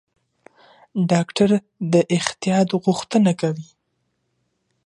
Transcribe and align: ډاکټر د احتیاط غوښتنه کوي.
ډاکټر 1.11 1.49
د 1.93 1.95
احتیاط 2.17 2.69
غوښتنه 2.83 3.31
کوي. 3.41 3.67